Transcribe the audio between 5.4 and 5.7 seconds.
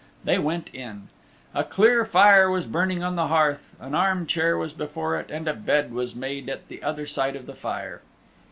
a